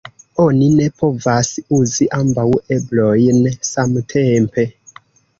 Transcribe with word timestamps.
Oni 0.43 0.67
ne 0.77 0.85
povas 1.01 1.49
uzi 1.79 2.07
ambaŭ 2.19 2.45
eblojn 2.77 3.37
samtempe. 3.69 4.65